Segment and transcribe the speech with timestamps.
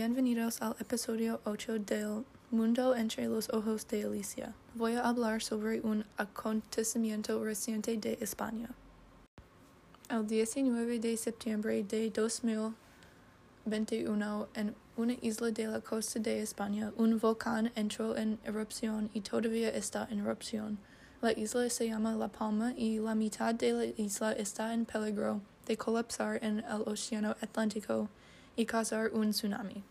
[0.00, 4.54] bienvenidos al episodio 8 del Mundo entre los ojos de Alicia.
[4.74, 8.70] Voy a hablar sobre un acontecimiento reciente de España.
[10.08, 17.18] El 19 de septiembre de 2021, en una isla de la costa de España, un
[17.18, 20.78] volcán entró en erupción y todavía está en erupción.
[21.20, 25.42] La isla se llama La Palma y la mitad de la isla está en peligro
[25.66, 28.08] de colapsar en el Océano Atlántico
[28.60, 29.82] y causar un tsunami.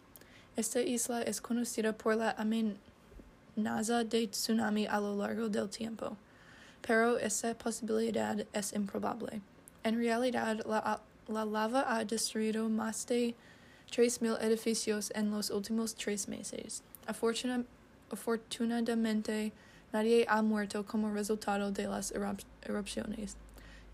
[0.55, 6.15] Esta isla es conocida por la amenaza de tsunami a lo largo del tiempo,
[6.85, 9.41] pero esa posibilidad es improbable.
[9.83, 13.33] En realidad, la, la lava ha destruido más de
[13.91, 16.83] 3.000 edificios en los últimos tres meses.
[17.07, 17.63] Afortuna,
[18.11, 19.51] afortunadamente,
[19.91, 22.13] nadie ha muerto como resultado de las
[22.61, 23.35] erupciones.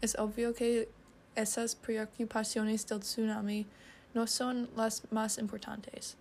[0.01, 0.89] Es obvio que
[1.33, 3.65] esas preocupaciones del tsunami
[4.15, 6.15] no son las más importantes.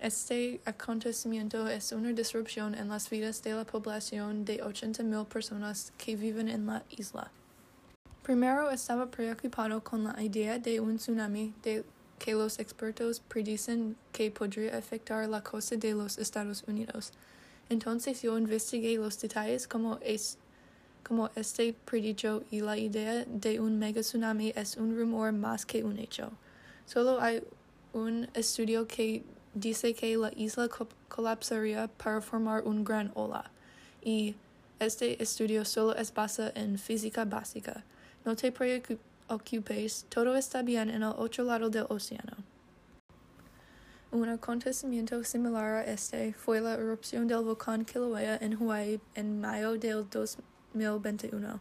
[0.00, 6.16] Este acontecimiento es una disrupción en las vidas de la población de 80.000 personas que
[6.16, 7.30] viven en la isla.
[8.22, 11.84] Primero estaba preocupado con la idea de un tsunami de
[12.18, 17.12] que los expertos predicen que podría afectar la costa de los Estados Unidos.
[17.68, 20.38] Entonces yo investigué los detalles como es
[21.02, 25.82] como este predicho y la idea de un mega tsunami es un rumor más que
[25.82, 26.30] un hecho.
[26.86, 27.42] Solo hay
[27.92, 29.22] un estudio que
[29.54, 30.68] dice que la isla
[31.08, 33.50] colapsaría para formar un gran ola,
[34.02, 34.34] y
[34.78, 37.84] este estudio solo es basado en física básica.
[38.24, 42.36] No te preocupes, todo está bien en el otro lado del océano.
[44.12, 49.78] Un acontecimiento similar a este fue la erupción del volcán Kilauea en Hawaii en mayo
[49.78, 51.60] del 2021.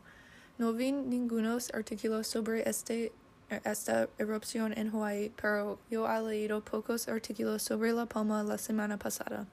[0.58, 3.14] No vi ningunos artículos sobre este,
[3.64, 8.98] esta erupción en Hawaii, pero yo he leído pocos artículos sobre La Palma la semana
[8.98, 9.48] pasada.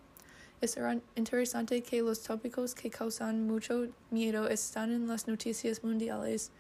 [0.61, 0.79] Es
[1.15, 6.51] interesante que los tópicos que causan mucho miedo están en las noticias mundiales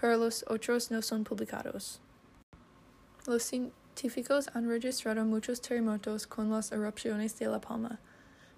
[0.00, 2.00] pero los otros no son publicados.
[3.26, 7.98] Los científicos han registrado muchos terremotos con las erupciones de La Palma.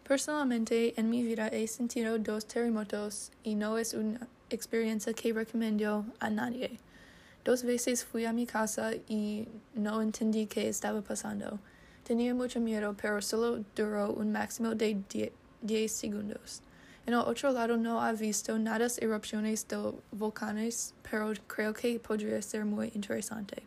[0.07, 6.05] Personalmente, en mi vida he sentido dos terremotos y no es una experiencia que recomiendo
[6.19, 6.79] a nadie.
[7.45, 11.59] Dos veces fui a mi casa y no entendí qué estaba pasando.
[12.05, 15.03] Tenía mucho miedo, pero solo duró un máximo de
[15.63, 16.63] 10 segundos.
[17.07, 22.43] En el otro lado no ha visto nada erupciones de volcanes, pero creo que podría
[22.43, 23.63] ser muy interesante.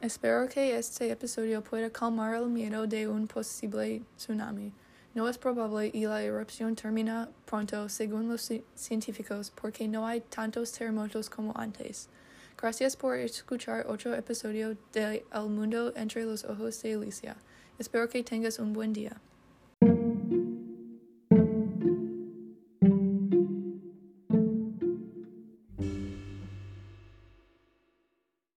[0.00, 4.72] Espero que este episodio pueda calmar el miedo de un posible tsunami.
[5.14, 10.72] No es probable y la erupción termina pronto según los científicos porque no hay tantos
[10.72, 12.08] terremotos como antes.
[12.56, 17.36] Gracias por escuchar otro episodio de El mundo entre los ojos de Alicia.
[17.78, 19.20] Espero que tengas un buen día.